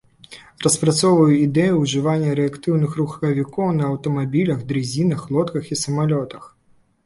[0.65, 6.53] Распрацоўваў ідэю ужывання рэактыўных рухавікоў на аўтамабілях, дрызінах, лодках і самалётах.